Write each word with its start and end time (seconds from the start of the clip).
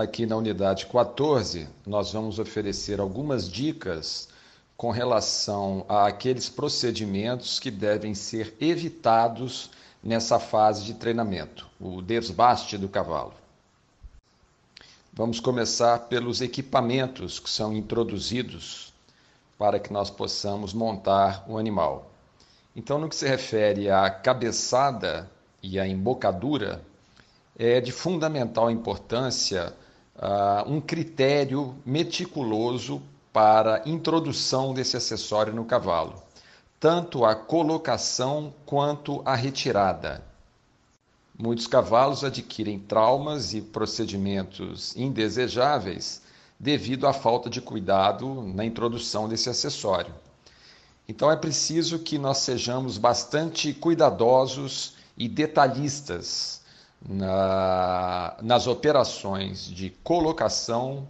aqui 0.00 0.24
na 0.24 0.36
unidade 0.36 0.86
14, 0.86 1.68
nós 1.86 2.12
vamos 2.12 2.38
oferecer 2.38 3.00
algumas 3.00 3.50
dicas 3.50 4.28
com 4.76 4.90
relação 4.90 5.84
a 5.88 6.06
aqueles 6.06 6.48
procedimentos 6.48 7.58
que 7.58 7.70
devem 7.70 8.14
ser 8.14 8.56
evitados 8.60 9.70
nessa 10.02 10.38
fase 10.38 10.84
de 10.84 10.94
treinamento, 10.94 11.68
o 11.78 12.00
desbaste 12.00 12.78
do 12.78 12.88
cavalo. 12.88 13.34
Vamos 15.12 15.38
começar 15.38 15.98
pelos 16.08 16.40
equipamentos 16.40 17.38
que 17.38 17.50
são 17.50 17.74
introduzidos 17.74 18.94
para 19.58 19.78
que 19.78 19.92
nós 19.92 20.08
possamos 20.08 20.72
montar 20.72 21.44
o 21.46 21.58
animal. 21.58 22.10
Então, 22.74 22.98
no 22.98 23.08
que 23.08 23.16
se 23.16 23.28
refere 23.28 23.90
à 23.90 24.08
cabeçada 24.08 25.30
e 25.62 25.78
à 25.78 25.86
embocadura, 25.86 26.80
é 27.58 27.78
de 27.78 27.92
fundamental 27.92 28.70
importância 28.70 29.74
uh, 30.20 30.70
um 30.70 30.80
critério 30.80 31.74
meticuloso 31.84 33.02
para 33.32 33.82
introdução 33.86 34.74
desse 34.74 34.96
acessório 34.96 35.54
no 35.54 35.64
cavalo, 35.64 36.22
tanto 36.78 37.24
a 37.24 37.34
colocação 37.34 38.52
quanto 38.66 39.22
a 39.24 39.34
retirada. 39.34 40.22
Muitos 41.38 41.66
cavalos 41.66 42.22
adquirem 42.22 42.78
traumas 42.78 43.54
e 43.54 43.62
procedimentos 43.62 44.94
indesejáveis 44.94 46.20
devido 46.58 47.06
à 47.06 47.12
falta 47.14 47.48
de 47.48 47.62
cuidado 47.62 48.42
na 48.42 48.64
introdução 48.64 49.26
desse 49.26 49.48
acessório. 49.48 50.14
Então 51.08 51.30
é 51.30 51.36
preciso 51.36 51.98
que 51.98 52.18
nós 52.18 52.38
sejamos 52.38 52.98
bastante 52.98 53.72
cuidadosos 53.72 54.94
e 55.16 55.26
detalhistas 55.28 56.59
na, 57.08 58.36
nas 58.42 58.66
operações 58.66 59.66
de 59.66 59.90
colocação 60.02 61.08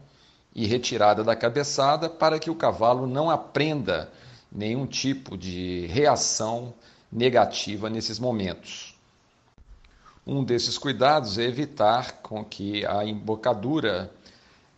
e 0.55 0.67
retirada 0.67 1.23
da 1.23 1.37
cabeçada 1.37 2.09
para 2.09 2.39
que 2.39 2.51
o 2.51 2.55
cavalo 2.55 3.07
não 3.07 3.31
aprenda 3.31 4.11
nenhum 4.51 4.87
tipo 4.87 5.37
de 5.37 5.87
reação 5.87 6.75
negativa 7.11 7.89
nesses 7.89 8.19
momentos. 8.19 8.95
Um 10.27 10.45
desses 10.45 10.77
cuidados 10.77 11.39
é 11.39 11.45
evitar 11.45 12.21
com 12.23 12.45
que 12.45 12.85
a 12.87 13.05
embocadura 13.05 14.11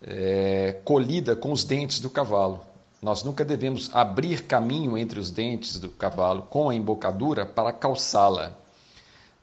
é, 0.01 0.81
colida 0.85 1.37
com 1.37 1.53
os 1.53 1.65
dentes 1.65 2.01
do 2.01 2.09
cavalo. 2.09 2.61
Nós 3.01 3.23
nunca 3.25 3.45
devemos 3.45 3.91
abrir 3.93 4.45
caminho 4.45 4.97
entre 4.97 5.19
os 5.19 5.31
dentes 5.31 5.79
do 5.79 5.89
cavalo 5.89 6.43
com 6.43 6.71
a 6.71 6.75
embocadura 6.75 7.45
para 7.45 7.73
calçá-la. 7.73 8.53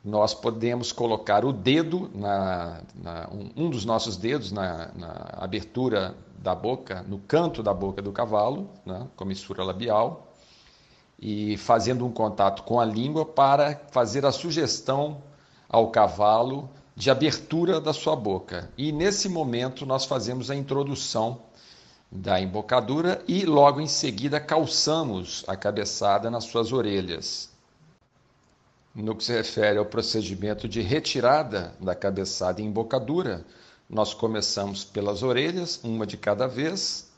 Nós 0.03 0.33
podemos 0.33 0.91
colocar 0.93 1.43
o 1.43 1.51
dedo, 1.51 2.09
na, 2.15 2.81
na 2.95 3.29
um, 3.31 3.65
um, 3.65 3.69
dos 3.69 3.83
nossos 3.83 4.15
dedos, 4.15 4.51
na, 4.51 4.89
na, 4.95 5.29
abertura 5.33 6.15
da 6.37 6.55
boca, 6.55 7.03
no 7.03 7.19
canto 7.19 7.61
da 7.61 7.73
boca 7.73 8.01
do 8.01 8.11
cavalo, 8.11 8.69
né, 8.85 9.07
comissura 9.17 9.61
labial, 9.63 10.31
e 11.19 11.57
fazendo 11.57 12.05
um 12.05 12.11
contato 12.11 12.63
com 12.63 12.79
a 12.79 12.85
língua 12.85 13.25
para 13.25 13.75
fazer 13.91 14.25
a 14.25 14.31
sugestão 14.31 15.21
ao 15.67 15.91
cavalo 15.91 16.69
de 16.95 17.11
abertura 17.11 17.81
da 17.81 17.91
sua 17.91 18.15
boca. 18.15 18.69
E 18.77 18.93
nesse 18.93 19.27
momento 19.27 19.85
nós 19.85 20.05
fazemos 20.05 20.49
a 20.49 20.55
introdução 20.55 21.41
da 22.11 22.41
embocadura 22.41 23.23
e 23.27 23.45
logo 23.45 23.79
em 23.79 23.87
seguida 23.87 24.39
calçamos 24.39 25.43
a 25.47 25.55
cabeçada 25.55 26.31
nas 26.31 26.45
suas 26.45 26.71
orelhas. 26.71 27.49
No 28.93 29.15
que 29.15 29.23
se 29.23 29.33
refere 29.33 29.77
ao 29.77 29.85
procedimento 29.85 30.67
de 30.67 30.81
retirada 30.81 31.73
da 31.79 31.95
cabeçada 31.95 32.61
e 32.61 32.65
embocadura, 32.65 33.45
nós 33.89 34.13
começamos 34.13 34.83
pelas 34.83 35.23
orelhas, 35.23 35.79
uma 35.83 36.05
de 36.05 36.17
cada 36.17 36.47
vez, 36.47 37.09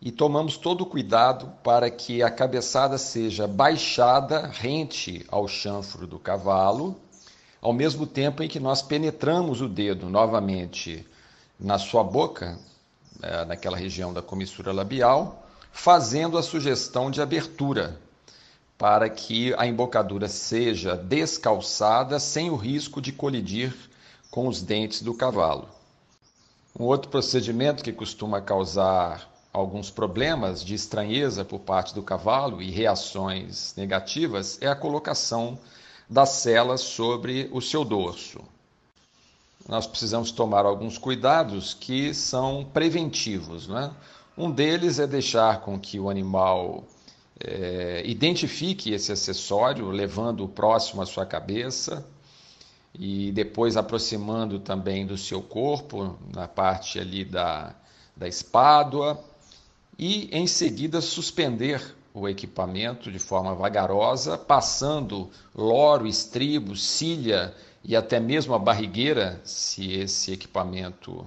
e 0.00 0.10
tomamos 0.10 0.56
todo 0.56 0.82
o 0.82 0.86
cuidado 0.86 1.52
para 1.62 1.90
que 1.90 2.22
a 2.22 2.30
cabeçada 2.30 2.98
seja 2.98 3.46
baixada 3.46 4.46
rente 4.46 5.24
ao 5.28 5.46
chanfro 5.46 6.06
do 6.06 6.18
cavalo 6.18 7.00
ao 7.66 7.72
mesmo 7.72 8.06
tempo 8.06 8.44
em 8.44 8.48
que 8.48 8.60
nós 8.60 8.80
penetramos 8.80 9.60
o 9.60 9.68
dedo 9.68 10.08
novamente 10.08 11.04
na 11.58 11.78
sua 11.78 12.04
boca, 12.04 12.56
é, 13.20 13.44
naquela 13.44 13.76
região 13.76 14.12
da 14.12 14.22
comissura 14.22 14.72
labial, 14.72 15.44
fazendo 15.72 16.38
a 16.38 16.44
sugestão 16.44 17.10
de 17.10 17.20
abertura, 17.20 17.98
para 18.78 19.08
que 19.08 19.54
a 19.56 19.66
embocadura 19.66 20.28
seja 20.28 20.96
descalçada 20.96 22.18
sem 22.18 22.50
o 22.50 22.56
risco 22.56 23.00
de 23.00 23.12
colidir 23.12 23.74
com 24.30 24.48
os 24.48 24.60
dentes 24.62 25.02
do 25.02 25.14
cavalo. 25.14 25.68
Um 26.78 26.84
outro 26.84 27.10
procedimento 27.10 27.82
que 27.82 27.92
costuma 27.92 28.40
causar 28.40 29.30
alguns 29.50 29.90
problemas 29.90 30.62
de 30.62 30.74
estranheza 30.74 31.42
por 31.42 31.60
parte 31.60 31.94
do 31.94 32.02
cavalo 32.02 32.60
e 32.60 32.70
reações 32.70 33.74
negativas 33.76 34.58
é 34.60 34.68
a 34.68 34.76
colocação 34.76 35.58
das 36.08 36.28
celas 36.30 36.82
sobre 36.82 37.48
o 37.50 37.62
seu 37.62 37.82
dorso. 37.82 38.40
Nós 39.66 39.86
precisamos 39.86 40.30
tomar 40.30 40.66
alguns 40.66 40.98
cuidados 40.98 41.72
que 41.72 42.12
são 42.12 42.64
preventivos. 42.72 43.66
Né? 43.66 43.90
Um 44.36 44.50
deles 44.50 44.98
é 44.98 45.06
deixar 45.06 45.62
com 45.62 45.80
que 45.80 45.98
o 45.98 46.10
animal 46.10 46.84
é, 47.40 48.02
identifique 48.04 48.92
esse 48.92 49.12
acessório, 49.12 49.90
levando-o 49.90 50.48
próximo 50.48 51.02
à 51.02 51.06
sua 51.06 51.26
cabeça 51.26 52.04
e 52.94 53.30
depois 53.32 53.76
aproximando 53.76 54.58
também 54.58 55.06
do 55.06 55.18
seu 55.18 55.42
corpo, 55.42 56.18
na 56.34 56.48
parte 56.48 56.98
ali 56.98 57.24
da, 57.24 57.74
da 58.16 58.26
espádua, 58.26 59.22
e 59.98 60.28
em 60.32 60.46
seguida 60.46 61.00
suspender 61.00 61.94
o 62.14 62.26
equipamento 62.26 63.12
de 63.12 63.18
forma 63.18 63.54
vagarosa, 63.54 64.38
passando 64.38 65.30
loro, 65.54 66.06
estribo, 66.06 66.74
cilha 66.74 67.54
e 67.84 67.94
até 67.94 68.18
mesmo 68.18 68.54
a 68.54 68.58
barrigueira, 68.58 69.40
se 69.44 69.92
esse 69.92 70.32
equipamento 70.32 71.26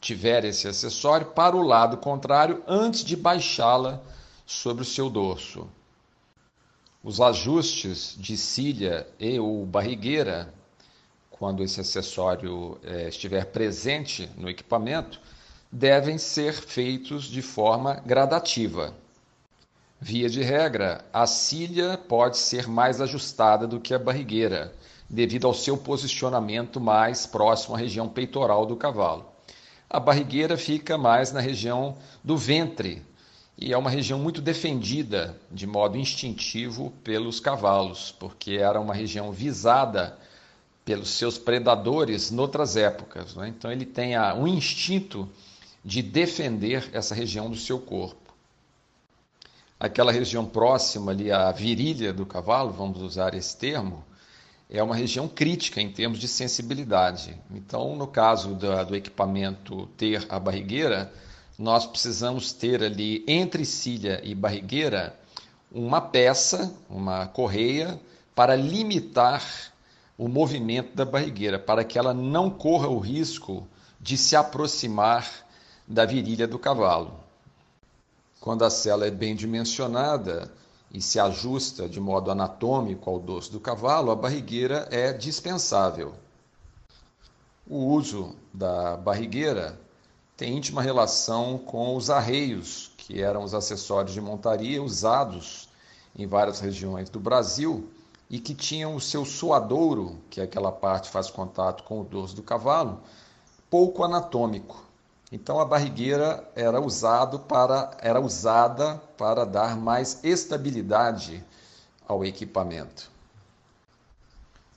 tiver 0.00 0.44
esse 0.44 0.66
acessório, 0.66 1.26
para 1.26 1.54
o 1.54 1.62
lado 1.62 1.98
contrário 1.98 2.62
antes 2.66 3.04
de 3.04 3.14
baixá-la 3.14 4.02
sobre 4.52 4.82
o 4.82 4.86
seu 4.86 5.08
dorso. 5.08 5.66
Os 7.02 7.20
ajustes 7.20 8.14
de 8.16 8.36
cilha 8.36 9.06
e 9.18 9.38
ou 9.38 9.64
barrigueira, 9.66 10.52
quando 11.30 11.64
esse 11.64 11.80
acessório 11.80 12.78
é, 12.84 13.08
estiver 13.08 13.46
presente 13.46 14.30
no 14.36 14.48
equipamento, 14.48 15.20
devem 15.70 16.18
ser 16.18 16.52
feitos 16.52 17.24
de 17.24 17.40
forma 17.42 17.94
gradativa. 18.06 18.94
Via 19.98 20.28
de 20.28 20.42
regra, 20.42 21.04
a 21.12 21.26
cilha 21.26 21.96
pode 21.96 22.36
ser 22.36 22.68
mais 22.68 23.00
ajustada 23.00 23.66
do 23.66 23.80
que 23.80 23.94
a 23.94 23.98
barrigueira, 23.98 24.72
devido 25.08 25.46
ao 25.46 25.54
seu 25.54 25.76
posicionamento 25.76 26.80
mais 26.80 27.26
próximo 27.26 27.74
à 27.74 27.78
região 27.78 28.08
peitoral 28.08 28.66
do 28.66 28.76
cavalo. 28.76 29.24
A 29.88 29.98
barrigueira 29.98 30.56
fica 30.56 30.96
mais 30.98 31.32
na 31.32 31.40
região 31.40 31.96
do 32.22 32.36
ventre 32.36 33.02
e 33.56 33.72
é 33.72 33.76
uma 33.76 33.90
região 33.90 34.18
muito 34.18 34.40
defendida 34.40 35.38
de 35.50 35.66
modo 35.66 35.96
instintivo 35.96 36.92
pelos 37.04 37.38
cavalos, 37.38 38.12
porque 38.18 38.52
era 38.52 38.80
uma 38.80 38.94
região 38.94 39.30
visada 39.30 40.18
pelos 40.84 41.10
seus 41.10 41.38
predadores 41.38 42.30
noutras 42.30 42.76
épocas. 42.76 43.34
Né? 43.34 43.48
Então 43.48 43.70
ele 43.70 43.86
tem 43.86 44.18
um 44.36 44.46
instinto 44.46 45.28
de 45.84 46.02
defender 46.02 46.88
essa 46.92 47.14
região 47.14 47.50
do 47.50 47.56
seu 47.56 47.78
corpo 47.78 48.22
aquela 49.82 50.12
região 50.12 50.46
próxima 50.46 51.10
ali 51.10 51.32
à 51.32 51.50
virilha 51.50 52.12
do 52.12 52.24
cavalo, 52.24 52.70
vamos 52.70 53.02
usar 53.02 53.34
esse 53.34 53.56
termo, 53.56 54.04
é 54.70 54.80
uma 54.80 54.94
região 54.94 55.26
crítica 55.26 55.80
em 55.80 55.90
termos 55.90 56.20
de 56.20 56.28
sensibilidade. 56.28 57.36
Então, 57.50 57.96
no 57.96 58.06
caso 58.06 58.54
do 58.54 58.94
equipamento 58.94 59.88
ter 59.96 60.24
a 60.28 60.38
barrigueira, 60.38 61.12
nós 61.58 61.86
precisamos 61.86 62.52
ter 62.52 62.82
ali 62.82 63.24
entre 63.26 63.64
cilha 63.64 64.20
e 64.24 64.34
barrigueira 64.34 65.18
uma 65.70 66.00
peça, 66.00 66.74
uma 66.88 67.26
correia, 67.26 67.98
para 68.34 68.54
limitar 68.54 69.42
o 70.18 70.28
movimento 70.28 70.94
da 70.94 71.04
barrigueira, 71.04 71.58
para 71.58 71.82
que 71.82 71.98
ela 71.98 72.12
não 72.12 72.50
corra 72.50 72.88
o 72.88 72.98
risco 72.98 73.66
de 74.00 74.16
se 74.16 74.36
aproximar 74.36 75.26
da 75.86 76.04
virilha 76.04 76.46
do 76.46 76.58
cavalo. 76.58 77.14
Quando 78.40 78.64
a 78.64 78.70
cela 78.70 79.06
é 79.06 79.10
bem 79.10 79.34
dimensionada 79.34 80.52
e 80.92 81.00
se 81.00 81.18
ajusta 81.18 81.88
de 81.88 82.00
modo 82.00 82.30
anatômico 82.30 83.08
ao 83.08 83.18
dorso 83.18 83.52
do 83.52 83.60
cavalo, 83.60 84.10
a 84.10 84.16
barrigueira 84.16 84.88
é 84.90 85.12
dispensável. 85.12 86.14
O 87.66 87.86
uso 87.86 88.36
da 88.52 88.96
barrigueira 88.96 89.78
tem 90.42 90.56
íntima 90.56 90.82
relação 90.82 91.56
com 91.56 91.94
os 91.94 92.10
arreios, 92.10 92.90
que 92.96 93.22
eram 93.22 93.44
os 93.44 93.54
acessórios 93.54 94.12
de 94.12 94.20
montaria 94.20 94.82
usados 94.82 95.68
em 96.16 96.26
várias 96.26 96.58
regiões 96.58 97.08
do 97.08 97.20
Brasil 97.20 97.88
e 98.28 98.40
que 98.40 98.52
tinham 98.52 98.96
o 98.96 99.00
seu 99.00 99.24
suadouro, 99.24 100.18
que 100.28 100.40
é 100.40 100.42
aquela 100.42 100.72
parte 100.72 101.04
que 101.04 101.12
faz 101.12 101.30
contato 101.30 101.84
com 101.84 102.00
o 102.00 102.04
dorso 102.04 102.34
do 102.34 102.42
cavalo, 102.42 103.02
pouco 103.70 104.02
anatômico. 104.02 104.84
Então 105.30 105.60
a 105.60 105.64
barrigueira 105.64 106.44
era, 106.56 106.80
usado 106.80 107.38
para, 107.38 107.96
era 108.00 108.20
usada 108.20 109.00
para 109.16 109.46
dar 109.46 109.76
mais 109.76 110.24
estabilidade 110.24 111.44
ao 112.04 112.24
equipamento. 112.24 113.12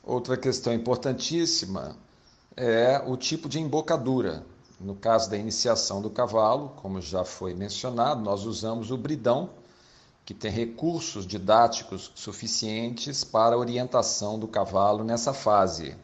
Outra 0.04 0.38
questão 0.38 0.72
importantíssima 0.72 1.96
é 2.56 3.02
o 3.04 3.18
tipo 3.18 3.50
de 3.50 3.60
embocadura. 3.60 4.46
No 4.80 4.96
caso 4.96 5.30
da 5.30 5.38
iniciação 5.38 6.02
do 6.02 6.10
cavalo, 6.10 6.74
como 6.78 7.02
já 7.02 7.24
foi 7.24 7.54
mencionado, 7.54 8.22
nós 8.22 8.46
usamos 8.46 8.92
o 8.92 8.98
bridão, 8.98 9.50
que 10.26 10.34
tem 10.34 10.52
recursos 10.52 11.26
didáticos 11.26 12.12
suficientes 12.16 13.24
para 13.24 13.56
a 13.56 13.60
orientação 13.60 14.40
do 14.40 14.48
cavalo 14.48 15.04
nessa 15.04 15.34
fase. 15.34 15.96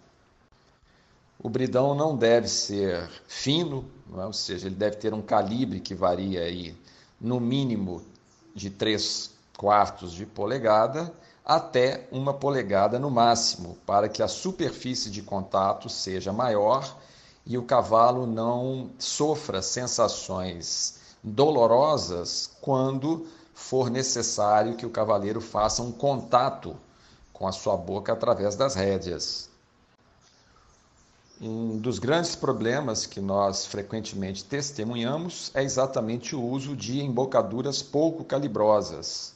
O 1.39 1.49
bridão 1.49 1.95
não 1.95 2.15
deve 2.15 2.47
ser 2.47 3.09
fino, 3.27 3.83
é? 4.15 4.25
ou 4.25 4.31
seja, 4.31 4.67
ele 4.67 4.75
deve 4.75 4.97
ter 4.97 5.11
um 5.13 5.23
calibre 5.23 5.79
que 5.79 5.95
varia 5.95 6.41
aí 6.41 6.77
no 7.19 7.39
mínimo 7.39 8.03
de 8.53 8.69
3 8.69 9.31
quartos 9.57 10.13
de 10.13 10.25
polegada 10.25 11.11
até 11.43 12.07
uma 12.11 12.33
polegada 12.33 12.99
no 12.99 13.09
máximo, 13.09 13.75
para 13.85 14.07
que 14.07 14.21
a 14.21 14.27
superfície 14.27 15.09
de 15.09 15.23
contato 15.23 15.89
seja 15.89 16.31
maior 16.31 16.95
e 17.45 17.57
o 17.57 17.63
cavalo 17.63 18.27
não 18.27 18.91
sofra 18.99 19.61
sensações 19.61 20.99
dolorosas 21.23 22.49
quando 22.61 23.27
for 23.53 23.89
necessário 23.89 24.75
que 24.75 24.85
o 24.85 24.89
cavaleiro 24.89 25.41
faça 25.41 25.81
um 25.81 25.91
contato 25.91 26.75
com 27.31 27.47
a 27.47 27.51
sua 27.51 27.77
boca 27.77 28.13
através 28.13 28.55
das 28.55 28.75
rédeas. 28.75 29.49
Um 31.39 31.79
dos 31.79 31.97
grandes 31.97 32.35
problemas 32.35 33.07
que 33.07 33.19
nós 33.19 33.65
frequentemente 33.65 34.43
testemunhamos 34.43 35.51
é 35.55 35.63
exatamente 35.63 36.35
o 36.35 36.43
uso 36.43 36.75
de 36.75 37.01
embocaduras 37.01 37.81
pouco 37.81 38.23
calibrosas, 38.23 39.33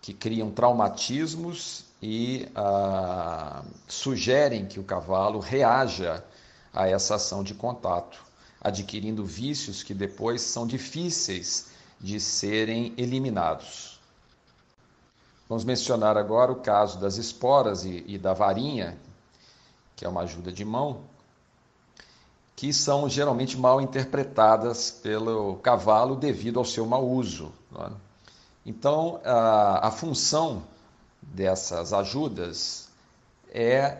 que 0.00 0.14
criam 0.14 0.52
traumatismos 0.52 1.84
e 2.00 2.48
ah, 2.54 3.64
sugerem 3.88 4.66
que 4.66 4.78
o 4.78 4.84
cavalo 4.84 5.40
reaja 5.40 6.24
a 6.72 6.88
essa 6.88 7.16
ação 7.16 7.42
de 7.42 7.54
contato, 7.54 8.24
adquirindo 8.60 9.24
vícios 9.24 9.82
que 9.82 9.92
depois 9.92 10.42
são 10.42 10.66
difíceis 10.66 11.68
de 12.00 12.18
serem 12.18 12.94
eliminados. 12.96 14.00
Vamos 15.48 15.64
mencionar 15.64 16.16
agora 16.16 16.50
o 16.50 16.56
caso 16.56 16.98
das 16.98 17.16
esporas 17.16 17.84
e, 17.84 18.02
e 18.06 18.18
da 18.18 18.32
varinha, 18.32 18.96
que 19.94 20.04
é 20.04 20.08
uma 20.08 20.22
ajuda 20.22 20.50
de 20.50 20.64
mão, 20.64 21.02
que 22.56 22.72
são 22.72 23.08
geralmente 23.08 23.58
mal 23.58 23.80
interpretadas 23.80 24.90
pelo 24.90 25.56
cavalo 25.56 26.16
devido 26.16 26.58
ao 26.58 26.64
seu 26.64 26.86
mau 26.86 27.06
uso. 27.06 27.52
É? 27.76 27.90
Então, 28.64 29.20
a, 29.24 29.88
a 29.88 29.90
função 29.90 30.62
dessas 31.20 31.92
ajudas 31.92 32.88
é 33.52 33.98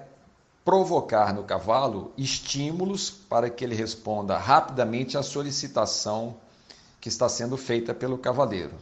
provocar 0.65 1.35
no 1.35 1.45
cavalo 1.45 2.13
estímulos 2.17 3.11
para 3.11 3.51
que 3.51 3.65
ele 3.65 3.75
responda 3.75 4.39
rapidamente 4.39 5.19
à 5.19 5.23
solicitação 5.23 6.37
que 7.01 7.09
está 7.09 7.29
sendo 7.29 7.57
feita 7.57 7.93
pelo 7.93 8.17
cavaleiro. 8.17 8.75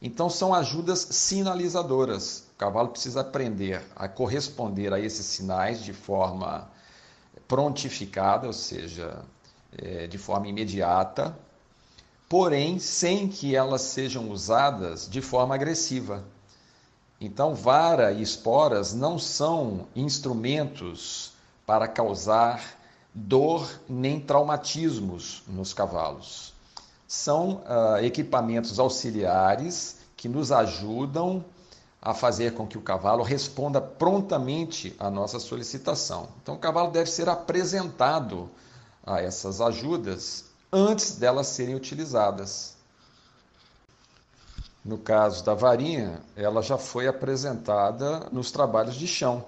Então, 0.00 0.30
são 0.30 0.54
ajudas 0.54 1.00
sinalizadoras. 1.10 2.44
O 2.54 2.58
cavalo 2.58 2.90
precisa 2.90 3.22
aprender 3.22 3.82
a 3.96 4.06
corresponder 4.06 4.92
a 4.92 5.00
esses 5.00 5.26
sinais 5.26 5.82
de 5.82 5.92
forma 5.92 6.70
prontificada, 7.48 8.46
ou 8.46 8.52
seja, 8.52 9.24
é, 9.76 10.06
de 10.06 10.18
forma 10.18 10.48
imediata, 10.48 11.36
porém 12.28 12.78
sem 12.78 13.28
que 13.28 13.56
elas 13.56 13.82
sejam 13.82 14.30
usadas 14.30 15.08
de 15.08 15.20
forma 15.20 15.54
agressiva. 15.54 16.24
Então, 17.20 17.54
vara 17.54 18.12
e 18.12 18.20
esporas 18.20 18.92
não 18.92 19.18
são 19.18 19.86
instrumentos 19.94 21.32
para 21.64 21.88
causar 21.88 22.62
dor 23.14 23.66
nem 23.88 24.20
traumatismos 24.20 25.42
nos 25.48 25.72
cavalos. 25.72 26.52
São 27.08 27.62
uh, 27.62 28.04
equipamentos 28.04 28.78
auxiliares 28.78 29.96
que 30.16 30.28
nos 30.28 30.52
ajudam 30.52 31.44
a 32.02 32.12
fazer 32.12 32.54
com 32.54 32.66
que 32.66 32.76
o 32.76 32.82
cavalo 32.82 33.22
responda 33.22 33.80
prontamente 33.80 34.94
à 34.98 35.10
nossa 35.10 35.40
solicitação. 35.40 36.28
Então, 36.42 36.54
o 36.54 36.58
cavalo 36.58 36.90
deve 36.90 37.10
ser 37.10 37.28
apresentado 37.28 38.50
a 39.04 39.20
essas 39.20 39.60
ajudas 39.60 40.44
antes 40.72 41.16
delas 41.16 41.46
serem 41.46 41.74
utilizadas. 41.74 42.75
No 44.86 44.98
caso 44.98 45.44
da 45.44 45.52
varinha, 45.52 46.20
ela 46.36 46.62
já 46.62 46.78
foi 46.78 47.08
apresentada 47.08 48.30
nos 48.30 48.52
trabalhos 48.52 48.94
de 48.94 49.08
chão, 49.08 49.44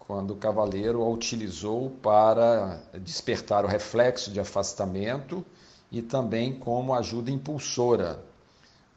quando 0.00 0.32
o 0.32 0.36
cavaleiro 0.36 1.00
a 1.00 1.08
utilizou 1.08 1.90
para 2.02 2.80
despertar 2.94 3.64
o 3.64 3.68
reflexo 3.68 4.32
de 4.32 4.40
afastamento 4.40 5.46
e 5.92 6.02
também 6.02 6.58
como 6.58 6.92
ajuda 6.92 7.30
impulsora 7.30 8.20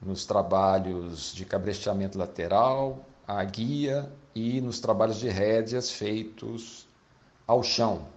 nos 0.01 0.25
trabalhos 0.25 1.31
de 1.31 1.45
cabresteamento 1.45 2.17
lateral, 2.17 3.05
a 3.27 3.43
guia 3.43 4.11
e 4.33 4.59
nos 4.61 4.79
trabalhos 4.79 5.19
de 5.19 5.29
rédeas 5.29 5.91
feitos 5.91 6.87
ao 7.45 7.61
chão. 7.61 8.07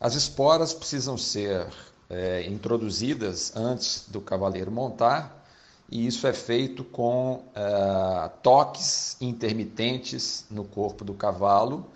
As 0.00 0.14
esporas 0.14 0.72
precisam 0.72 1.18
ser 1.18 1.66
é, 2.08 2.46
introduzidas 2.46 3.54
antes 3.56 4.04
do 4.08 4.20
cavaleiro 4.20 4.70
montar, 4.70 5.44
e 5.90 6.06
isso 6.06 6.26
é 6.26 6.32
feito 6.32 6.82
com 6.84 7.44
é, 7.54 8.30
toques 8.42 9.16
intermitentes 9.20 10.44
no 10.50 10.64
corpo 10.64 11.04
do 11.04 11.14
cavalo, 11.14 11.86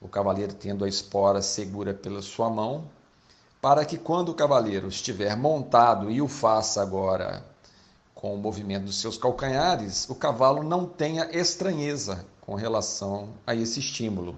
o 0.00 0.08
cavaleiro 0.08 0.54
tendo 0.54 0.84
a 0.84 0.88
espora 0.88 1.40
segura 1.40 1.94
pela 1.94 2.20
sua 2.22 2.50
mão 2.50 2.84
para 3.64 3.82
que 3.86 3.96
quando 3.96 4.28
o 4.28 4.34
cavaleiro 4.34 4.88
estiver 4.88 5.34
montado 5.34 6.10
e 6.10 6.20
o 6.20 6.28
faça 6.28 6.82
agora 6.82 7.42
com 8.14 8.34
o 8.34 8.36
movimento 8.36 8.84
dos 8.84 9.00
seus 9.00 9.16
calcanhares, 9.16 10.06
o 10.10 10.14
cavalo 10.14 10.62
não 10.62 10.84
tenha 10.84 11.30
estranheza 11.34 12.26
com 12.42 12.54
relação 12.54 13.30
a 13.46 13.54
esse 13.54 13.80
estímulo. 13.80 14.36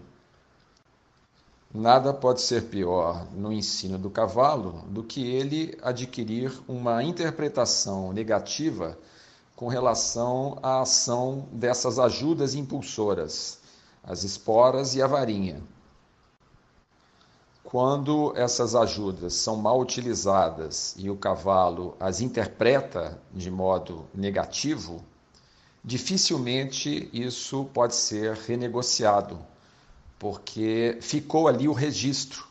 Nada 1.79 2.15
pode 2.15 2.41
ser 2.41 2.71
pior 2.71 3.27
no 3.35 3.53
ensino 3.53 3.99
do 3.99 4.09
cavalo 4.09 4.83
do 4.89 5.03
que 5.03 5.31
ele 5.31 5.77
adquirir 5.83 6.51
uma 6.67 7.05
interpretação 7.05 8.15
negativa 8.15 8.99
com 9.55 9.69
relação 9.69 10.59
à 10.63 10.81
ação 10.81 11.47
dessas 11.53 11.99
ajudas 11.99 12.55
impulsoras, 12.55 13.59
as 14.03 14.25
esporas 14.25 14.95
e 14.95 15.03
a 15.03 15.07
varinha. 15.07 15.63
Quando 17.63 18.33
essas 18.35 18.75
ajudas 18.75 19.35
são 19.35 19.57
mal 19.57 19.79
utilizadas 19.79 20.95
e 20.97 21.11
o 21.11 21.17
cavalo 21.17 21.95
as 22.01 22.23
interpreta 22.23 23.21
de 23.35 23.51
modo 23.51 24.07
negativo, 24.15 25.05
dificilmente 25.85 27.11
isso 27.13 27.67
pode 27.75 27.95
ser 27.95 28.33
renegociado, 28.33 29.39
porque 30.19 30.99
ficou 31.01 31.49
ali 31.49 31.69
o 31.69 31.73
registro 31.73 32.47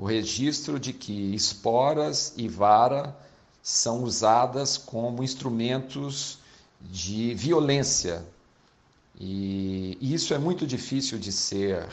o 0.00 0.06
registro 0.06 0.80
de 0.80 0.94
que 0.94 1.34
esporas 1.34 2.32
e 2.34 2.48
vara 2.48 3.14
são 3.62 4.02
usadas 4.02 4.78
como 4.78 5.22
instrumentos 5.22 6.38
de 6.80 7.34
violência. 7.34 8.24
E 9.14 9.98
isso 10.00 10.32
é 10.32 10.38
muito 10.38 10.66
difícil 10.66 11.18
de 11.18 11.30
ser 11.30 11.86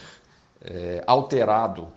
é, 0.61 1.03
alterado 1.05 1.89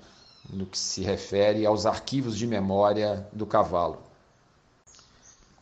no 0.53 0.67
que 0.67 0.77
se 0.77 1.01
refere 1.03 1.65
aos 1.65 1.87
arquivos 1.87 2.37
de 2.37 2.45
memória 2.45 3.25
do 3.33 3.47
cavalo. 3.47 4.03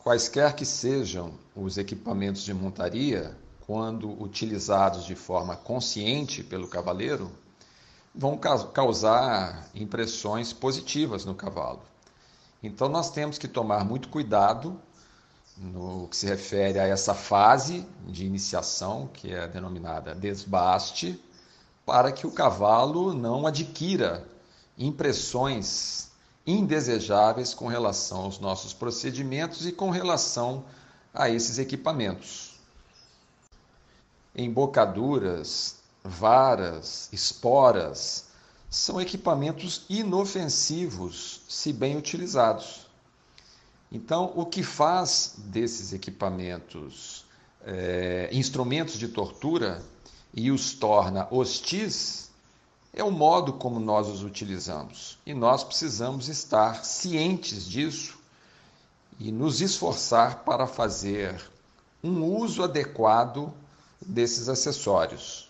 Quaisquer 0.03 0.55
que 0.55 0.65
sejam 0.65 1.35
os 1.55 1.77
equipamentos 1.77 2.41
de 2.41 2.55
montaria, 2.55 3.37
quando 3.69 4.19
utilizados 4.19 5.05
de 5.05 5.13
forma 5.13 5.55
consciente 5.55 6.41
pelo 6.41 6.67
cavaleiro, 6.67 7.31
vão 8.15 8.35
causar 8.35 9.69
impressões 9.75 10.51
positivas 10.51 11.23
no 11.23 11.35
cavalo. 11.35 11.83
Então 12.63 12.89
nós 12.89 13.11
temos 13.11 13.37
que 13.37 13.47
tomar 13.47 13.85
muito 13.85 14.09
cuidado 14.09 14.81
no 15.55 16.07
que 16.07 16.17
se 16.17 16.25
refere 16.25 16.79
a 16.79 16.87
essa 16.87 17.13
fase 17.13 17.85
de 18.07 18.25
iniciação, 18.25 19.07
que 19.13 19.31
é 19.31 19.47
denominada 19.47 20.15
desbaste, 20.15 21.23
para 21.85 22.11
que 22.11 22.25
o 22.25 22.31
cavalo 22.31 23.13
não 23.13 23.45
adquira 23.45 24.27
impressões 24.79 26.09
indesejáveis 26.43 27.53
com 27.53 27.67
relação 27.67 28.21
aos 28.21 28.39
nossos 28.39 28.73
procedimentos 28.73 29.67
e 29.67 29.71
com 29.71 29.91
relação 29.91 30.65
a 31.13 31.29
esses 31.29 31.59
equipamentos. 31.59 32.48
Embocaduras, 34.35 35.77
varas, 36.03 37.09
esporas 37.11 38.27
são 38.69 39.01
equipamentos 39.01 39.83
inofensivos, 39.89 41.41
se 41.49 41.73
bem 41.73 41.97
utilizados. 41.97 42.87
Então, 43.91 44.31
o 44.35 44.45
que 44.45 44.61
faz 44.61 45.33
desses 45.37 45.93
equipamentos 45.93 47.25
é, 47.65 48.29
instrumentos 48.31 48.97
de 48.97 49.07
tortura 49.07 49.83
e 50.33 50.51
os 50.51 50.73
torna 50.73 51.27
hostis 51.31 52.29
é 52.93 53.03
o 53.03 53.11
modo 53.11 53.53
como 53.53 53.79
nós 53.79 54.07
os 54.07 54.23
utilizamos. 54.23 55.17
E 55.25 55.33
nós 55.33 55.63
precisamos 55.63 56.27
estar 56.27 56.85
cientes 56.85 57.65
disso 57.65 58.17
e 59.19 59.31
nos 59.31 59.61
esforçar 59.61 60.43
para 60.43 60.67
fazer 60.67 61.39
um 62.03 62.23
uso 62.23 62.63
adequado 62.63 63.53
desses 64.05 64.49
acessórios. 64.49 65.48